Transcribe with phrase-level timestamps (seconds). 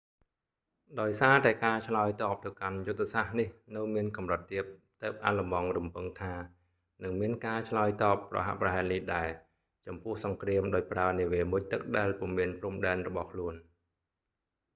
[0.99, 4.65] ដោយសារតែការឆ្លើយតបទៅកាន់យុទ្ធសាស្ត្រនេះនៅមានកម្រិតទាប
[5.03, 6.33] ទើបអាល្លឺម៉ង់រំពឹងថា
[7.03, 9.27] នឹងមានការឆ្លើយតបប្រហាក់ប្រហែលនេះដែរ
[9.87, 13.53] ចំពោះសង្គ្រាមដោយប្រើនាវាមុជទឹកដែលពុំមានព្រំដែនរបស់ខ្លួន